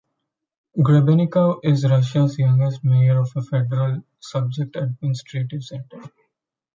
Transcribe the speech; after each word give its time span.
Grebennikov 0.79 1.59
is 1.61 1.83
Russia's 1.87 2.39
youngest 2.39 2.83
mayor 2.83 3.19
of 3.19 3.31
a 3.35 3.41
federal 3.43 4.03
subject 4.19 4.75
administrative 4.75 5.61
center. 5.63 6.01